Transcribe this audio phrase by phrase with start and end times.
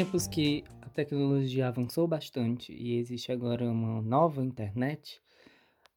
[0.00, 5.20] tempos que a tecnologia avançou bastante e existe agora uma nova internet,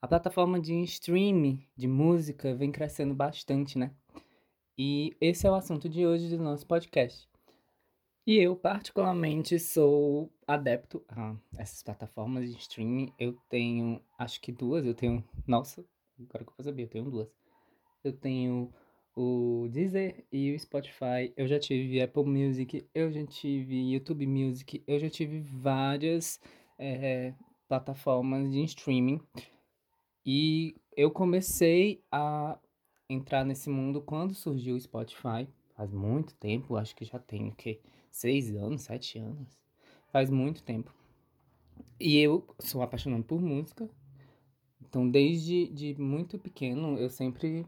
[0.01, 3.95] a plataforma de streaming de música vem crescendo bastante, né?
[4.77, 7.29] E esse é o assunto de hoje do nosso podcast.
[8.27, 13.13] E eu, particularmente, sou adepto a essas plataformas de streaming.
[13.17, 14.85] Eu tenho, acho que duas.
[14.85, 15.81] Eu tenho, nossa,
[16.19, 17.29] agora que eu vou saber, eu tenho duas.
[18.03, 18.69] Eu tenho
[19.15, 21.33] o Deezer e o Spotify.
[21.35, 26.39] Eu já tive Apple Music, eu já tive YouTube Music, eu já tive várias
[26.77, 27.33] é,
[27.67, 29.21] plataformas de streaming.
[30.25, 32.57] E eu comecei a
[33.09, 35.47] entrar nesse mundo quando surgiu o Spotify.
[35.75, 37.81] Faz muito tempo, acho que já tem o quê?
[38.09, 39.59] Seis anos, sete anos.
[40.11, 40.93] Faz muito tempo.
[41.99, 43.89] E eu sou apaixonado por música.
[44.81, 47.65] Então, desde de muito pequeno, eu sempre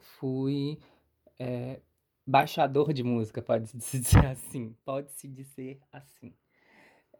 [0.00, 0.78] fui
[1.38, 1.80] é,
[2.26, 4.74] baixador de música, pode-se dizer assim.
[4.84, 6.32] Pode-se dizer assim.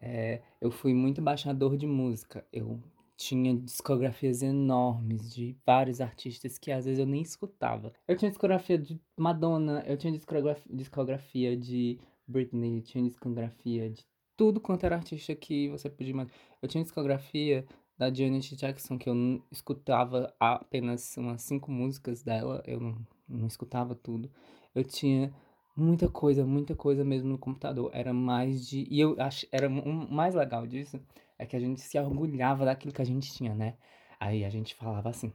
[0.00, 2.47] É, eu fui muito baixador de música.
[2.53, 2.81] Eu
[3.16, 7.92] tinha discografias enormes de vários artistas que às vezes eu nem escutava.
[8.08, 14.05] Eu tinha discografia de Madonna, eu tinha discografia, discografia de Britney, eu tinha discografia de
[14.36, 16.36] tudo quanto era artista que você podia imaginar.
[16.61, 17.64] Eu tinha discografia
[17.98, 23.95] da Janet Jackson, que eu escutava apenas umas cinco músicas dela, eu não, não escutava
[23.95, 24.31] tudo.
[24.75, 25.33] Eu tinha
[25.77, 27.91] muita coisa, muita coisa mesmo no computador.
[27.92, 28.87] Era mais de.
[28.91, 29.47] E eu acho.
[29.53, 31.00] Era o mais legal disso
[31.39, 33.75] é que a gente se orgulhava daquilo que a gente tinha, né?
[34.19, 35.33] Aí a gente falava assim.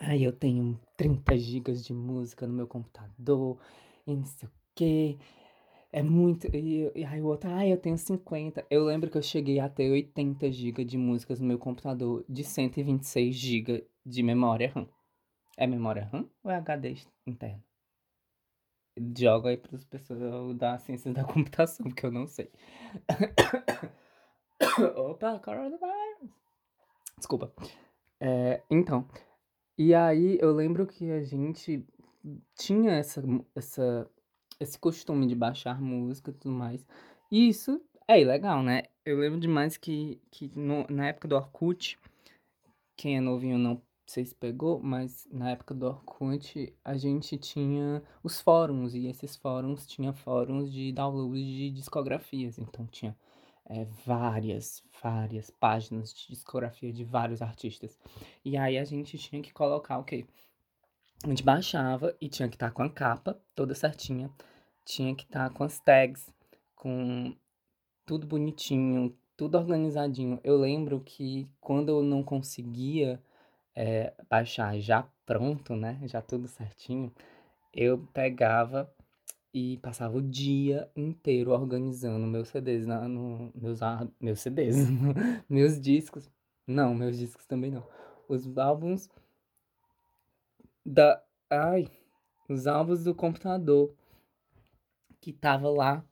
[0.00, 3.58] Aí eu tenho 30 gigas de música no meu computador,
[4.06, 5.18] e não sei o quê.
[5.92, 6.48] É muito.
[6.56, 8.66] E, aí o outro, ah, eu tenho 50.
[8.70, 12.42] Eu lembro que eu cheguei a ter 80 GB de músicas no meu computador de
[12.42, 14.88] 126 GB de memória RAM.
[15.56, 17.62] É memória RAM ou é HD interno?
[19.16, 22.50] Joga aí para as pessoas da ciência da computação, porque eu não sei.
[24.96, 26.30] Opa, coronavirus.
[27.18, 27.52] Desculpa.
[28.18, 29.06] É, então,
[29.76, 31.86] e aí eu lembro que a gente
[32.54, 33.22] tinha essa,
[33.54, 34.10] essa
[34.62, 36.86] esse costume de baixar música e tudo mais.
[37.30, 38.84] E isso é ilegal, né?
[39.04, 41.98] Eu lembro demais que, que no, na época do Orkut,
[42.96, 48.40] quem é novinho não se pegou, mas na época do Orkut a gente tinha os
[48.40, 53.16] fóruns, e esses fóruns tinha fóruns de download de discografias, então tinha
[53.64, 57.98] é, várias, várias páginas de discografia de vários artistas.
[58.44, 60.26] E aí a gente tinha que colocar o quê?
[61.24, 64.30] A gente baixava e tinha que estar com a capa toda certinha
[64.84, 66.32] tinha que estar tá com as tags,
[66.76, 67.34] com
[68.06, 70.40] tudo bonitinho, tudo organizadinho.
[70.44, 73.22] Eu lembro que quando eu não conseguia
[73.74, 76.00] é, baixar já pronto, né?
[76.04, 77.12] Já tudo certinho,
[77.72, 78.92] eu pegava
[79.54, 83.80] e passava o dia inteiro organizando meus CDs, na, no, meus,
[84.20, 84.76] meus CDs,
[85.48, 86.30] meus discos.
[86.66, 87.86] Não, meus discos também não.
[88.28, 89.08] Os álbuns
[90.84, 91.22] da.
[91.50, 91.90] Ai,
[92.48, 93.94] os álbuns do computador
[95.22, 96.04] que tava lá.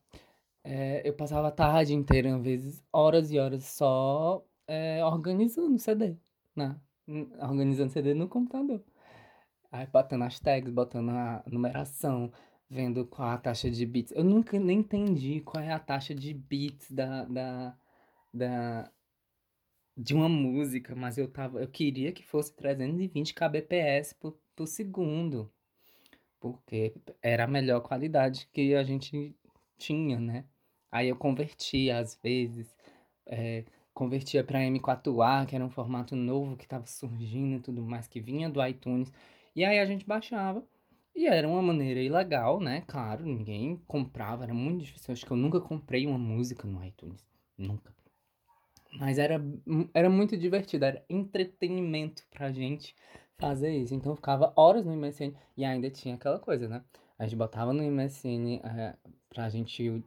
[0.64, 6.16] É, eu passava a tarde inteira, às vezes, horas e horas só é, organizando CD,
[6.56, 6.80] né?
[7.40, 8.82] Organizando CD no computador.
[9.72, 12.32] Aí botando as tags, botando a numeração,
[12.68, 14.12] vendo qual a taxa de bits.
[14.12, 17.78] Eu nunca nem entendi qual é a taxa de bits da, da,
[18.32, 18.92] da
[19.96, 25.52] de uma música, mas eu tava, eu queria que fosse 320 kbps por, por segundo
[26.40, 29.36] porque era a melhor qualidade que a gente
[29.78, 30.44] tinha, né?
[30.90, 32.74] Aí eu convertia às vezes,
[33.26, 33.64] é,
[33.94, 38.20] convertia para M4A, que era um formato novo que estava surgindo e tudo mais, que
[38.20, 39.12] vinha do iTunes.
[39.54, 40.64] E aí a gente baixava.
[41.14, 42.82] E era uma maneira ilegal, né?
[42.86, 45.12] Claro, ninguém comprava, era muito difícil.
[45.12, 47.24] Acho que eu nunca comprei uma música no iTunes.
[47.58, 47.92] Nunca.
[48.98, 49.40] Mas era,
[49.94, 52.94] era muito divertido, era entretenimento pra gente
[53.40, 53.94] fazer isso.
[53.94, 56.84] Então eu ficava horas no MSN e ainda tinha aquela coisa, né?
[57.18, 58.96] A gente botava no MSN é,
[59.28, 60.04] pra gente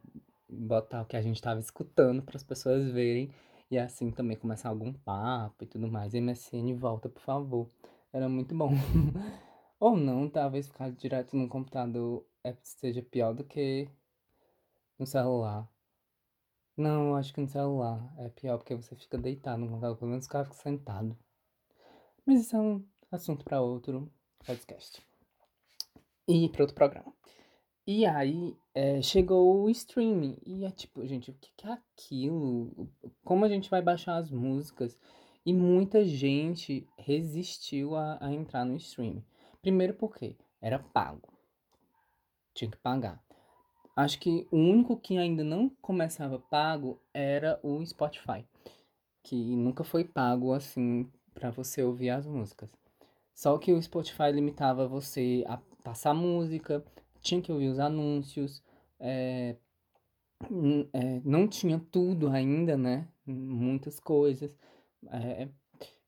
[0.48, 3.30] botar o que a gente tava escutando para as pessoas verem
[3.70, 6.14] e assim também começar algum papo e tudo mais.
[6.14, 7.68] MSN volta, por favor.
[8.12, 8.70] Era muito bom.
[9.80, 13.88] Ou não, talvez ficar direto no computador é, seja pior do que
[14.98, 15.68] no celular.
[16.76, 20.26] Não, acho que no celular é pior porque você fica deitado no computador, pelo menos
[20.26, 21.16] o cara fica sentado.
[22.26, 22.84] Mas isso é um
[23.14, 24.10] assunto para outro
[24.44, 25.02] podcast.
[26.26, 27.12] E para outro programa.
[27.86, 30.38] E aí é, chegou o streaming.
[30.44, 32.88] E é tipo, gente, o que, é aquilo?
[33.22, 34.98] Como a gente vai baixar as músicas?
[35.44, 39.24] E muita gente resistiu a, a entrar no streaming.
[39.60, 41.28] Primeiro porque era pago.
[42.54, 43.22] Tinha que pagar.
[43.96, 48.46] acho que o único que ainda não começava pago era o Spotify,
[49.22, 52.70] que nunca foi pago assim para você ouvir as músicas.
[53.34, 56.84] Só que o Spotify limitava você a passar música,
[57.20, 58.62] tinha que ouvir os anúncios,
[59.00, 59.56] é,
[60.92, 63.08] é, não tinha tudo ainda, né?
[63.26, 64.56] Muitas coisas.
[65.10, 65.48] É,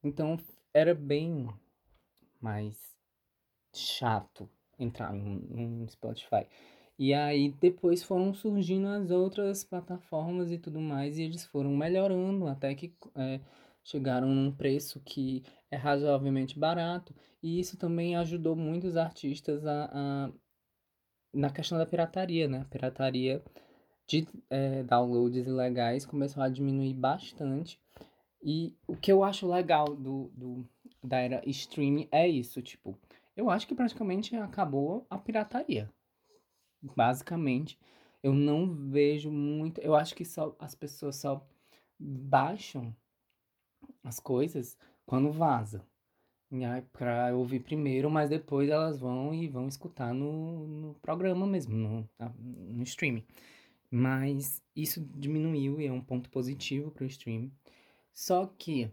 [0.02, 0.38] então
[0.72, 1.48] era bem
[2.40, 2.96] mais
[3.74, 4.48] chato
[4.78, 6.46] entrar no, Spotify.
[6.98, 12.46] E aí depois foram surgindo as outras plataformas e tudo mais, e eles foram melhorando
[12.46, 13.40] até que é,
[13.86, 17.14] chegaram num preço que é razoavelmente barato.
[17.42, 20.30] E isso também ajudou muitos artistas a, a
[21.32, 22.60] na questão da pirataria, né?
[22.60, 23.42] A pirataria
[24.06, 27.80] de é, downloads ilegais começou a diminuir bastante.
[28.42, 30.68] E o que eu acho legal do, do,
[31.02, 32.98] da era streaming é isso, tipo,
[33.36, 35.90] eu acho que praticamente acabou a pirataria
[36.94, 37.78] basicamente,
[38.22, 39.80] eu não vejo muito.
[39.80, 41.46] Eu acho que só as pessoas só
[41.98, 42.94] baixam
[44.06, 45.84] as coisas quando vaza.
[46.92, 52.08] Pra ouvir primeiro, mas depois elas vão e vão escutar no, no programa mesmo, no,
[52.46, 53.26] no streaming.
[53.90, 57.52] Mas isso diminuiu e é um ponto positivo para o streaming.
[58.12, 58.90] Só que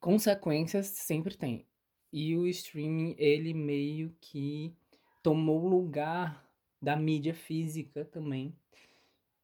[0.00, 1.66] consequências sempre tem.
[2.10, 4.74] E o streaming, ele meio que
[5.22, 6.48] tomou lugar
[6.80, 8.56] da mídia física também.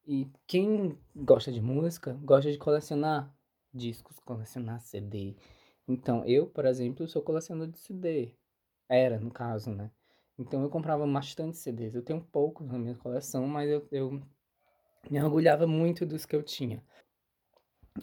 [0.07, 3.31] E quem gosta de música, gosta de colecionar
[3.73, 5.35] discos, colecionar CD.
[5.87, 8.35] Então, eu, por exemplo, sou colecionador de CD.
[8.89, 9.91] Era, no caso, né?
[10.37, 11.95] Então, eu comprava bastante CDs.
[11.95, 14.21] Eu tenho poucos na minha coleção, mas eu, eu
[15.09, 16.83] me orgulhava muito dos que eu tinha.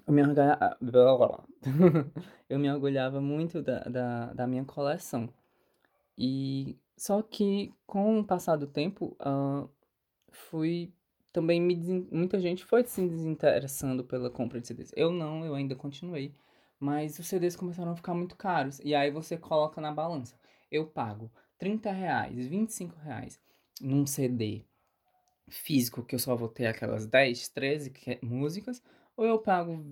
[0.06, 0.78] Eu me orgulhava,
[2.48, 5.32] eu me orgulhava muito da, da, da minha coleção.
[6.16, 9.70] E só que com o passar do tempo, uh,
[10.30, 10.92] fui
[11.32, 11.76] também me
[12.10, 14.92] muita gente foi se desinteressando pela compra de CDs.
[14.96, 16.34] Eu não, eu ainda continuei,
[16.78, 18.80] mas os CDs começaram a ficar muito caros.
[18.80, 20.38] E aí você coloca na balança.
[20.70, 23.40] Eu pago 30 reais, 25 reais
[23.80, 24.64] num CD
[25.48, 27.92] físico que eu só vou ter aquelas 10, 13
[28.22, 28.82] músicas,
[29.16, 29.84] ou eu pago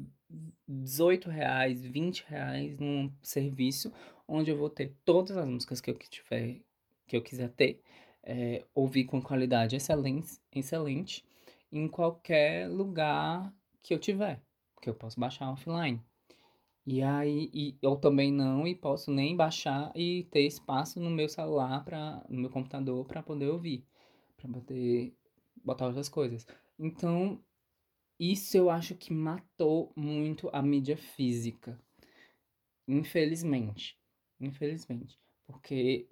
[0.68, 3.92] 18 reais, 20 reais num serviço
[4.28, 6.60] onde eu vou ter todas as músicas que eu tiver
[7.06, 7.80] que eu quiser ter,
[8.26, 11.24] é, ouvir com qualidade excelente, excelente
[11.70, 14.42] em qualquer lugar que eu tiver,
[14.82, 16.02] que eu posso baixar offline.
[16.84, 21.28] E aí, e, eu também não, e posso nem baixar e ter espaço no meu
[21.28, 23.84] celular, pra, no meu computador, para poder ouvir,
[24.36, 25.12] para poder
[25.64, 26.46] botar outras coisas.
[26.78, 27.40] Então,
[28.18, 31.78] isso eu acho que matou muito a mídia física.
[32.86, 33.98] Infelizmente.
[34.40, 35.18] Infelizmente.
[35.46, 36.08] Porque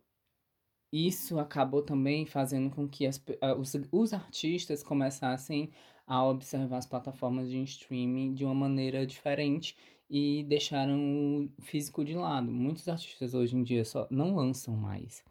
[0.94, 3.20] isso acabou também fazendo com que as,
[3.58, 5.72] os, os artistas começassem
[6.06, 9.76] a observar as plataformas de streaming de uma maneira diferente
[10.08, 12.52] e deixaram o físico de lado.
[12.52, 15.24] Muitos artistas hoje em dia só não lançam mais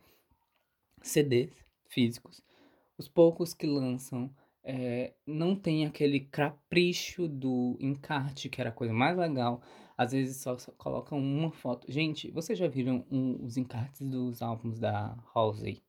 [1.02, 1.54] CDs
[1.88, 2.42] físicos.
[2.98, 4.30] Os poucos que lançam
[4.64, 9.62] é, não tem aquele capricho do encarte, que era a coisa mais legal.
[9.98, 11.92] Às vezes só, só colocam uma foto.
[11.92, 15.84] Gente, vocês já viram um, os encartes dos álbuns da Halsey?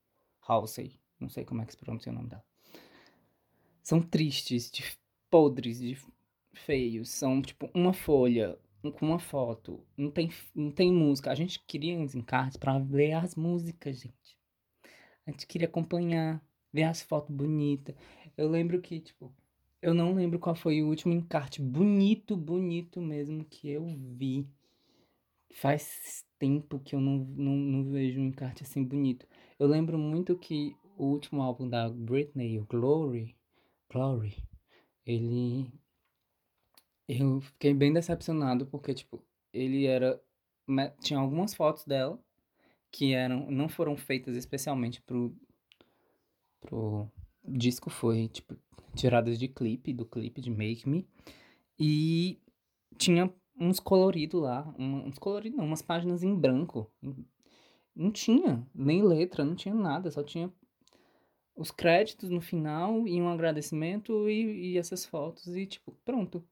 [0.46, 2.44] Halsey, não sei como é que se pronuncia o nome dela.
[3.82, 4.84] São tristes, de
[5.30, 5.98] podres, de
[6.52, 7.10] feios.
[7.10, 8.58] São tipo uma folha
[8.92, 9.84] com uma foto.
[9.96, 11.30] Não tem, não tem música.
[11.30, 14.38] A gente queria uns encartes para ler as músicas, gente.
[15.26, 16.42] A gente queria acompanhar,
[16.72, 17.94] ver as fotos bonitas.
[18.36, 19.34] Eu lembro que, tipo,
[19.84, 23.86] eu não lembro qual foi o último encarte bonito, bonito mesmo que eu
[24.16, 24.48] vi.
[25.52, 29.26] Faz tempo que eu não, não, não vejo um encarte assim bonito.
[29.58, 33.36] Eu lembro muito que o último álbum da Britney, o Glory,
[33.92, 34.34] Glory,
[35.04, 35.70] ele.
[37.06, 39.22] Eu fiquei bem decepcionado porque, tipo,
[39.52, 40.18] ele era.
[41.00, 42.18] Tinha algumas fotos dela
[42.90, 45.36] que eram não foram feitas especialmente pro,
[46.60, 47.10] pro
[47.44, 48.56] disco foi, tipo,
[48.94, 51.06] tiradas de clipe, do clipe de Make Me.
[51.78, 52.40] E
[52.96, 56.90] tinha uns coloridos lá, uns coloridos não, umas páginas em branco.
[57.94, 60.52] Não tinha nem letra, não tinha nada, só tinha
[61.56, 66.44] os créditos no final e um agradecimento e, e essas fotos e tipo, pronto.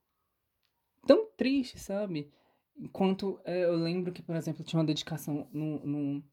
[1.05, 2.31] Tão triste, sabe?
[2.77, 6.23] Enquanto é, eu lembro que, por exemplo, tinha uma dedicação no,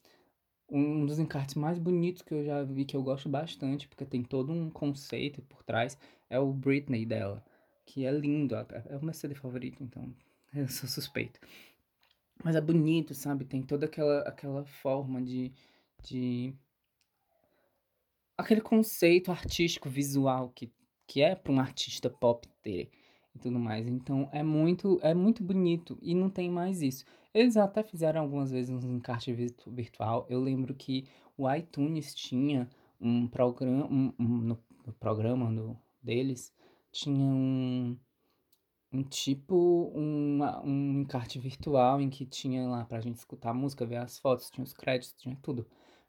[0.71, 4.23] um dos encartes mais bonitos que eu já vi, que eu gosto bastante, porque tem
[4.23, 5.99] todo um conceito por trás,
[6.29, 7.45] é o Britney dela,
[7.85, 10.15] que é lindo, é o meu CD favorito, então
[10.55, 11.41] eu sou suspeito.
[12.43, 13.45] Mas é bonito, sabe?
[13.45, 15.53] Tem toda aquela, aquela forma de,
[16.03, 16.55] de
[18.39, 20.73] aquele conceito artístico, visual que,
[21.07, 22.91] que é para um artista pop ter
[23.35, 23.87] e tudo mais.
[23.87, 27.05] Então é muito, é muito bonito e não tem mais isso.
[27.33, 30.27] Eles até fizeram algumas vezes um encarte virtu virtual.
[30.29, 31.07] Eu lembro que
[31.37, 32.69] o iTunes tinha
[33.01, 36.53] um programa, um, um, no, no, programa do, deles,
[36.91, 37.97] tinha um,
[38.93, 43.87] um tipo, um, um encarte virtual em que tinha lá pra gente escutar a música,
[43.87, 45.67] ver as fotos, tinha os créditos, tinha tudo.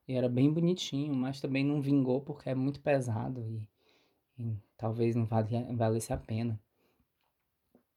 [0.07, 3.67] E era bem bonitinho, mas também não vingou porque é muito pesado e,
[4.39, 6.59] e talvez não valia, valesse a pena.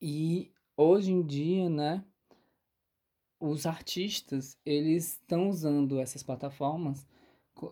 [0.00, 2.04] E hoje em dia, né,
[3.44, 7.06] os artistas, eles estão usando essas plataformas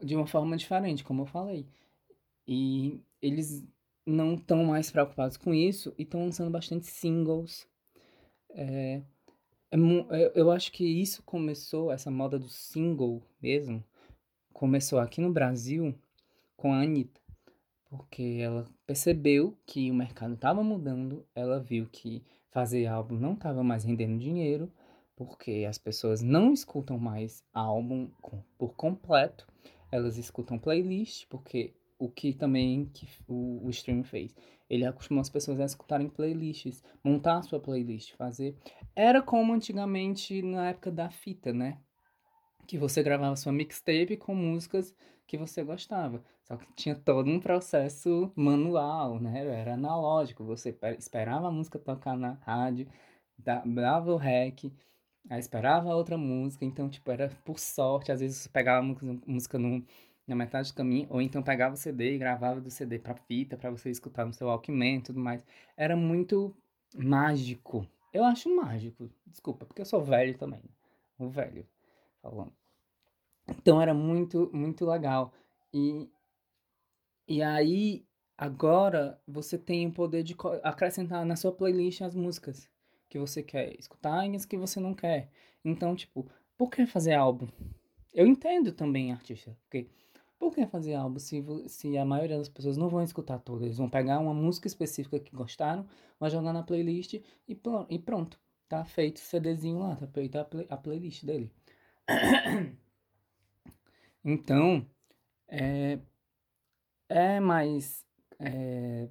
[0.03, 1.67] de uma forma diferente, como eu falei.
[2.47, 3.67] E eles
[4.05, 7.67] não estão mais preocupados com isso e estão lançando bastante singles.
[8.51, 9.01] É,
[9.71, 13.83] é, eu acho que isso começou, essa moda do single mesmo,
[14.53, 15.95] começou aqui no Brasil
[16.57, 17.21] com a Anitta.
[17.89, 23.63] Porque ela percebeu que o mercado estava mudando, ela viu que fazer álbum não estava
[23.63, 24.71] mais rendendo dinheiro,
[25.17, 28.11] porque as pessoas não escutam mais álbum
[28.59, 29.47] por completo,
[29.91, 34.35] elas escutam playlist, porque o que também que o, o stream fez.
[34.69, 38.57] Ele acostumou as pessoas a escutarem playlists, montar a sua playlist, fazer.
[38.97, 41.79] Era como antigamente na época da fita, né?
[42.67, 44.95] Que você gravava sua mixtape com músicas
[45.27, 46.25] que você gostava.
[46.43, 49.47] Só que tinha todo um processo manual, né?
[49.47, 50.45] Era analógico.
[50.45, 52.89] Você esperava a música tocar na rádio,
[53.39, 54.73] dava o rec,
[55.29, 56.65] aí esperava outra música.
[56.65, 58.13] Então, tipo, era por sorte.
[58.13, 58.83] Às vezes pegava
[59.27, 59.85] música no
[60.27, 63.57] na metade do caminho, ou então pegava o CD e gravava do CD pra fita,
[63.57, 65.45] para você escutar no seu Walkman e tudo mais.
[65.77, 66.55] Era muito
[66.95, 67.87] mágico.
[68.13, 70.63] Eu acho mágico, desculpa, porque eu sou velho também.
[71.19, 71.67] O velho
[72.21, 72.53] falando.
[73.49, 75.33] Então era muito, muito legal.
[75.73, 76.09] E,
[77.27, 82.71] e aí, agora, você tem o poder de acrescentar na sua playlist as músicas
[83.13, 85.31] que você quer escutar e as que você não quer.
[85.63, 86.27] Então, tipo,
[86.57, 87.47] por que fazer álbum?
[88.15, 89.87] Eu entendo também artista, porque
[90.39, 93.65] por que fazer álbum se, se a maioria das pessoas não vão escutar todas?
[93.65, 95.87] Eles vão pegar uma música específica que gostaram,
[96.19, 97.23] vão jogar na playlist e,
[97.91, 98.41] e pronto.
[98.67, 101.53] Tá feito o CDzinho lá, tá feita a, play, a playlist dele.
[104.25, 104.87] então,
[105.49, 105.99] é,
[107.11, 108.07] é mais.
[108.39, 109.09] É,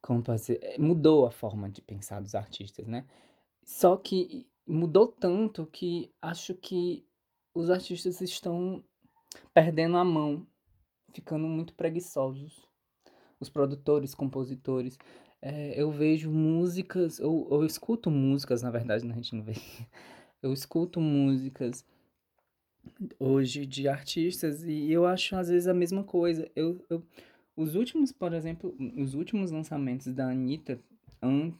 [0.00, 0.22] como?
[0.60, 3.04] É, mudou a forma de pensar dos artistas, né?
[3.64, 7.04] Só que mudou tanto que acho que
[7.54, 8.82] os artistas estão
[9.52, 10.46] perdendo a mão,
[11.12, 12.68] ficando muito preguiçosos.
[13.38, 14.98] Os produtores, compositores.
[15.40, 19.54] É, eu vejo músicas, eu, eu escuto músicas, na verdade, né, a gente não vê.
[20.42, 21.84] Eu escuto músicas
[23.18, 26.50] hoje de artistas e eu acho às vezes a mesma coisa.
[26.56, 27.02] Eu, eu,
[27.56, 30.80] os últimos, por exemplo, os últimos lançamentos da Anitta,
[31.22, 31.52] an,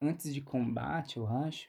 [0.00, 1.68] antes de Combate, eu acho,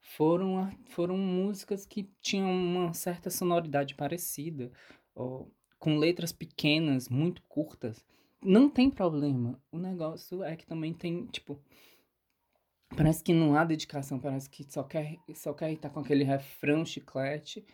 [0.00, 4.70] foram, foram músicas que tinham uma certa sonoridade parecida,
[5.14, 5.44] ó,
[5.78, 8.04] com letras pequenas, muito curtas.
[8.40, 9.60] Não tem problema.
[9.70, 11.60] O negócio é que também tem, tipo.
[12.96, 16.84] Parece que não há dedicação, parece que só quer, só quer estar com aquele refrão
[16.84, 17.64] chiclete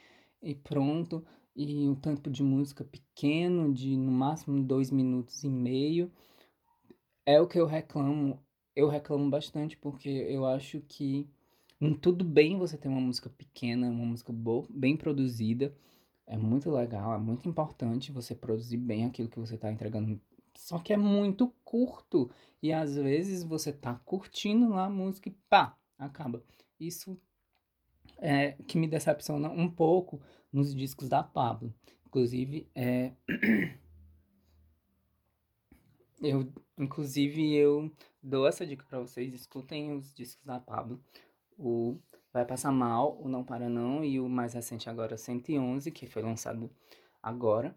[0.42, 1.26] e pronto.
[1.60, 6.08] E um tempo de música pequeno, de no máximo dois minutos e meio.
[7.26, 8.40] É o que eu reclamo.
[8.76, 11.28] Eu reclamo bastante porque eu acho que
[12.00, 15.74] tudo bem você ter uma música pequena, uma música boa, bem produzida.
[16.28, 20.20] É muito legal, é muito importante você produzir bem aquilo que você está entregando.
[20.56, 22.30] Só que é muito curto.
[22.62, 26.40] E às vezes você tá curtindo lá a música e pá, acaba.
[26.78, 27.20] Isso
[28.16, 30.20] é que me decepciona um pouco
[30.52, 31.74] nos discos da Pablo.
[32.06, 33.12] Inclusive, é...
[36.22, 41.00] eu, inclusive, eu dou essa dica para vocês, escutem os discos da Pablo
[41.58, 41.98] o
[42.32, 46.22] Vai Passar Mal, o Não Para Não e o mais recente agora, 111, que foi
[46.22, 46.70] lançado
[47.22, 47.76] agora.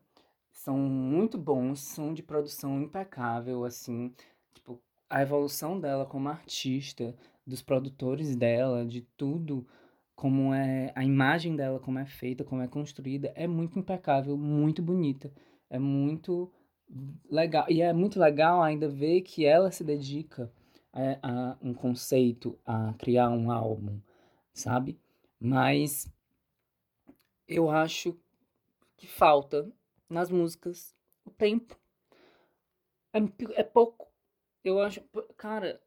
[0.51, 4.13] São muito bons, são de produção impecável, assim,
[4.53, 7.15] tipo, a evolução dela como artista,
[7.47, 9.65] dos produtores dela, de tudo,
[10.21, 14.79] como é a imagem dela, como é feita, como é construída, é muito impecável, muito
[14.79, 15.33] bonita,
[15.67, 16.53] é muito
[17.27, 17.65] legal.
[17.67, 20.53] E é muito legal ainda ver que ela se dedica
[20.93, 23.99] a, a um conceito, a criar um álbum,
[24.53, 24.95] sabe?
[25.39, 26.07] Mas
[27.47, 28.15] eu acho
[28.97, 29.71] que falta
[30.07, 31.75] nas músicas o tempo.
[33.11, 33.17] É,
[33.59, 34.07] é pouco.
[34.63, 35.01] Eu acho.
[35.35, 35.81] Cara,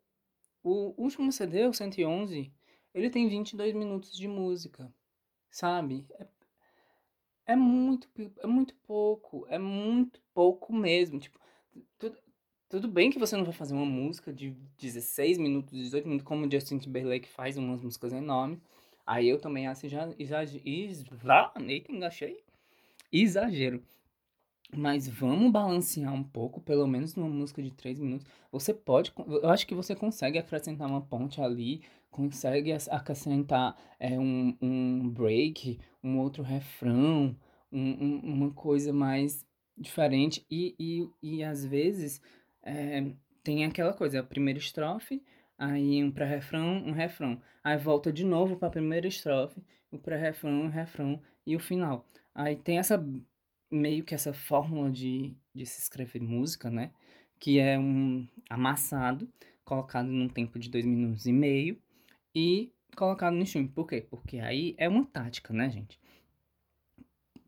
[0.60, 2.52] o último CD, o 111,
[2.94, 4.92] ele tem 22 minutos de música,
[5.50, 6.06] sabe?
[6.20, 6.26] É,
[7.46, 8.08] É muito
[8.38, 11.38] é muito pouco, é muito pouco mesmo, tipo,
[11.98, 12.18] tudo
[12.68, 16.46] tudo bem que você não vai fazer uma música de 16 minutos, 18 minutos, como
[16.46, 18.60] o Justin Timberlake faz umas músicas enormes.
[19.06, 20.62] Aí eu também acho já exagero,
[21.92, 22.42] engaixei.
[23.12, 23.82] Exagero.
[24.72, 28.26] Mas vamos balancear um pouco, pelo menos numa música de 3 minutos.
[28.50, 34.56] Você pode, eu acho que você consegue acrescentar uma ponte ali, consegue acrescentar é, um,
[34.60, 37.36] um break, um outro refrão,
[37.70, 40.44] um, um, uma coisa mais diferente.
[40.50, 42.20] E, e, e às vezes
[42.62, 43.04] é,
[43.42, 45.22] tem aquela coisa, a primeira estrofe,
[45.58, 47.40] aí um pré-refrão, um refrão.
[47.62, 52.06] Aí volta de novo para a primeira estrofe, o pré-refrão, o refrão e o final.
[52.34, 52.96] Aí tem essa
[53.74, 56.92] meio que essa fórmula de, de se escrever música, né?
[57.38, 59.28] Que é um amassado,
[59.64, 61.80] colocado num tempo de dois minutos e meio
[62.34, 63.66] e colocado no stream.
[63.68, 64.06] Por quê?
[64.08, 65.98] Porque aí é uma tática, né, gente?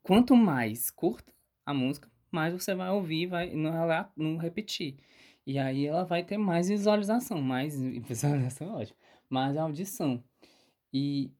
[0.02, 1.32] Quanto mais curta
[1.64, 3.72] a música, mais você vai ouvir, vai não,
[4.16, 4.98] não repetir.
[5.46, 10.22] E aí ela vai ter mais visualização, mais visualização, é ótimo, mais audição.
[10.92, 11.30] E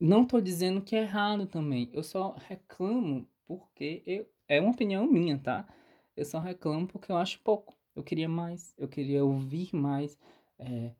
[0.00, 1.90] não tô dizendo que é errado também.
[1.92, 5.66] Eu só reclamo porque eu, é uma opinião minha, tá?
[6.16, 7.74] Eu só reclamo porque eu acho pouco.
[7.94, 10.18] Eu queria mais, eu queria ouvir mais,
[10.58, 10.92] é,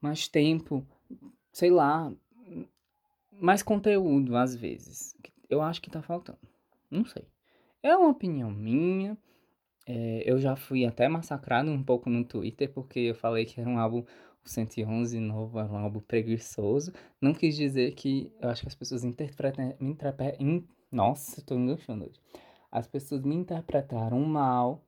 [0.00, 0.86] mais tempo,
[1.52, 2.12] sei lá,
[3.32, 5.16] mais conteúdo às vezes.
[5.48, 6.38] Eu acho que tá faltando.
[6.90, 7.26] Não sei.
[7.82, 9.16] É uma opinião minha.
[9.86, 13.70] É, eu já fui até massacrado um pouco no Twitter porque eu falei que era
[13.70, 14.04] um álbum
[14.44, 16.92] o 111 novo, era um álbum preguiçoso.
[17.20, 22.20] Não quis dizer que eu acho que as pessoas interpretam, interpretam nossa, tô enganchando hoje.
[22.70, 24.84] As pessoas me interpretaram mal.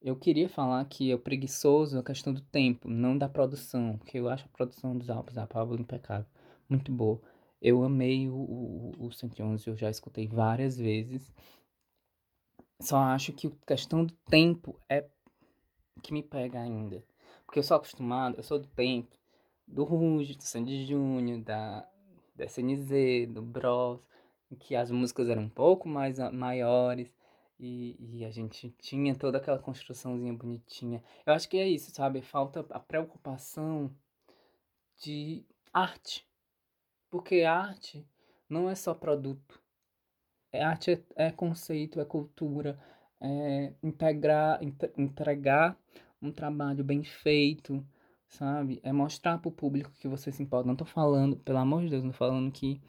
[0.00, 4.28] Eu queria falar que é preguiçoso a questão do tempo, não da produção, porque eu
[4.28, 6.26] acho a produção dos álbuns da Pablo impecável,
[6.68, 7.20] muito boa.
[7.60, 11.30] Eu amei o, o, o 111, eu já escutei várias vezes.
[12.80, 15.06] Só acho que a questão do tempo é
[16.02, 17.04] que me pega ainda.
[17.44, 19.14] Porque eu sou acostumado, eu sou do tempo
[19.66, 21.86] do Ruge, do Sandy Júnior, da,
[22.34, 24.00] da SNZ, do Bros
[24.56, 27.14] que as músicas eram um pouco mais maiores
[27.58, 31.02] e, e a gente tinha toda aquela construçãozinha bonitinha.
[31.26, 32.22] Eu acho que é isso, sabe?
[32.22, 33.94] Falta a preocupação
[34.98, 36.26] de arte.
[37.10, 38.06] Porque arte
[38.48, 39.60] não é só produto.
[40.52, 42.78] É arte é, é conceito, é cultura,
[43.20, 44.60] é integrar,
[44.96, 45.78] entregar
[46.20, 47.86] um trabalho bem feito,
[48.26, 48.80] sabe?
[48.82, 50.66] É mostrar para o público que você se importa.
[50.66, 52.80] Não tô falando, pelo amor de Deus, não tô falando que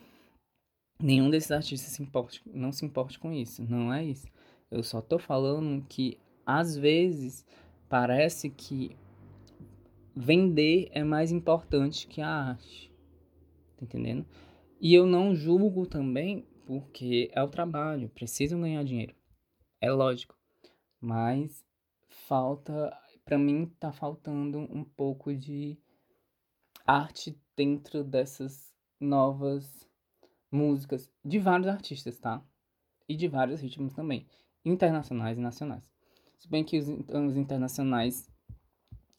[1.02, 3.64] nenhum desses artistas se importe, não se importe com isso.
[3.64, 4.28] Não é isso.
[4.70, 7.46] Eu só tô falando que às vezes
[7.90, 8.96] parece que
[10.16, 12.92] vender é mais importante que a arte.
[13.78, 14.26] Tá entendendo?
[14.80, 19.16] E eu não julgo também porque é o trabalho, precisam ganhar dinheiro.
[19.80, 20.36] É lógico.
[21.00, 21.66] Mas
[22.08, 25.78] falta, para mim tá faltando um pouco de
[26.86, 29.88] arte dentro dessas novas
[30.52, 32.44] músicas de vários artistas, tá?
[33.08, 34.26] E de vários ritmos também,
[34.66, 35.84] internacionais e nacionais.
[36.38, 38.30] Se bem que os, os internacionais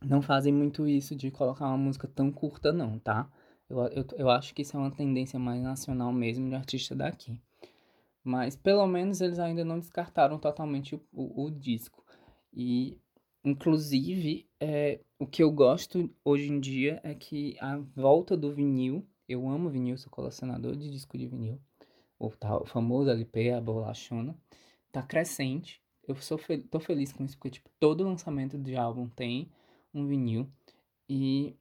[0.05, 3.31] não fazem muito isso de colocar uma música tão curta, não, tá?
[3.69, 7.39] Eu, eu, eu acho que isso é uma tendência mais nacional mesmo de artista daqui.
[8.23, 12.05] Mas pelo menos eles ainda não descartaram totalmente o, o, o disco.
[12.53, 12.99] E,
[13.45, 19.07] inclusive, é, o que eu gosto hoje em dia é que a volta do vinil
[19.33, 21.61] eu amo vinil, sou colecionador de disco de vinil.
[22.19, 22.31] O,
[22.67, 24.37] famoso LP, a bolachona.
[24.93, 25.83] Tá crescente.
[26.07, 26.39] Eu sou
[26.71, 29.51] tô feliz com isso, porque tipo, todo lançamento de álbum tem
[29.95, 30.49] um vinil.
[31.09, 31.57] E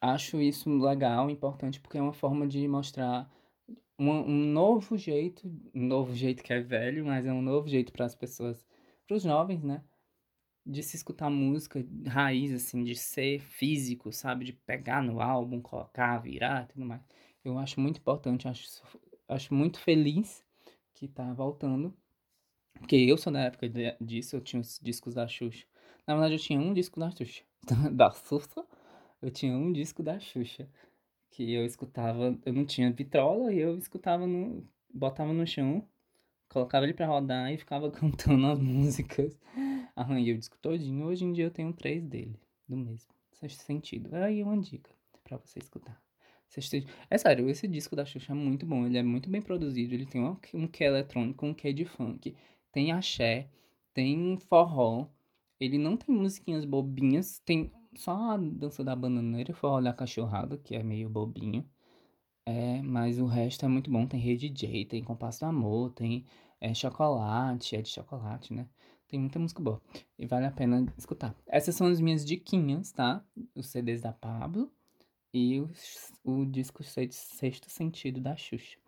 [0.00, 3.30] acho isso legal, importante, porque é uma forma de mostrar
[3.98, 7.92] um, um novo jeito, um novo jeito que é velho, mas é um novo jeito
[7.92, 8.66] para as pessoas,
[9.06, 9.82] para os jovens, né?
[10.66, 14.44] De se escutar música raiz, assim, de ser físico, sabe?
[14.44, 17.00] De pegar no álbum, colocar, virar tudo mais.
[17.44, 18.82] Eu acho muito importante, acho,
[19.28, 20.44] acho muito feliz
[20.92, 21.94] que tá voltando.
[22.74, 23.68] Porque eu sou da época
[24.00, 25.66] disso, eu tinha os discos da Xuxa.
[26.06, 27.44] Na verdade, eu tinha um disco da Xuxa.
[27.92, 28.66] da Xuxa,
[29.22, 30.68] eu tinha um disco da Xuxa.
[31.30, 34.66] Que eu escutava, eu não tinha vitrola e eu escutava no.
[34.92, 35.86] botava no chão,
[36.48, 39.38] colocava ele pra rodar e ficava cantando as músicas
[40.02, 41.06] arranhei o disco todinho.
[41.06, 43.10] Hoje em dia eu tenho três dele, do mesmo.
[43.48, 44.14] Sentido.
[44.14, 44.90] Aí uma dica
[45.22, 46.00] para você escutar.
[47.10, 48.86] É sério, esse disco da Xuxa é muito bom.
[48.86, 49.94] Ele é muito bem produzido.
[49.94, 52.34] Ele tem um, que é eletrônico, um que é de funk.
[52.72, 53.48] Tem axé,
[53.92, 55.08] tem forró.
[55.60, 57.40] Ele não tem musiquinhas bobinhas.
[57.40, 61.68] Tem só a dança da bananeira e forró da cachorrada, que é meio bobinho.
[62.46, 64.06] É, mas o resto é muito bom.
[64.06, 66.24] Tem Rei DJ, tem Compasso do Amor, tem
[66.60, 68.68] é chocolate, é de chocolate, né?
[69.08, 69.80] Tem muita música boa
[70.18, 71.34] e vale a pena escutar.
[71.46, 73.24] Essas são as minhas diquinhas, tá?
[73.54, 74.70] Os CDs da Pablo
[75.32, 75.62] e
[76.24, 78.78] o disco Sexto Sentido da Xuxa.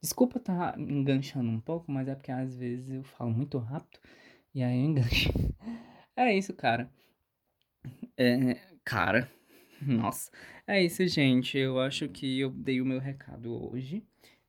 [0.00, 3.98] Desculpa estar tá enganchando um pouco, mas é porque às vezes eu falo muito rápido
[4.54, 5.30] e aí eu engancho.
[6.16, 6.88] É isso, cara.
[8.16, 9.28] É, cara,
[9.82, 10.30] nossa.
[10.64, 11.58] É isso, gente.
[11.58, 14.04] Eu acho que eu dei o meu recado hoje.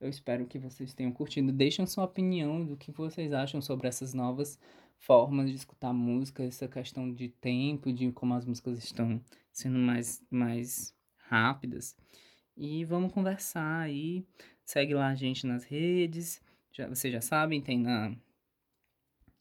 [0.06, 1.52] Eu espero que vocês tenham curtido.
[1.52, 4.60] Deixem sua opinião do que vocês acham sobre essas novas
[5.00, 9.20] formas de escutar música, essa questão de tempo, de como as músicas estão
[9.52, 11.98] sendo mais, mais rápidas.
[12.56, 14.24] E vamos conversar aí.
[14.63, 16.39] Segue lá a gente nas redes.
[16.72, 18.15] Já, vocês já sabem, tem na,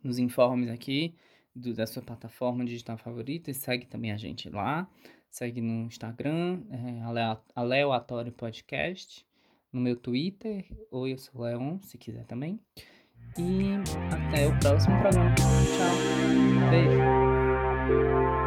[0.02, 1.14] nos informes aqui
[1.54, 3.50] do, da sua plataforma digital favorita.
[3.50, 4.90] E segue também a gente lá.
[5.28, 7.02] Segue no Instagram, é,
[7.54, 9.26] Aleatório Podcast
[9.74, 12.60] no meu Twitter, ou eu sou Leon, se quiser também.
[13.36, 13.74] E
[14.12, 15.34] até o próximo programa.
[15.34, 16.70] Tchau.
[16.70, 18.43] Beijo.